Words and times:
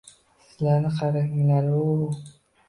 Sizlarni 0.45 0.91
qaranglaru... 1.01 1.85